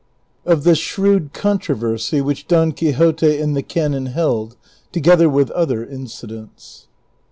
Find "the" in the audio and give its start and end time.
0.63-0.73, 3.53-3.61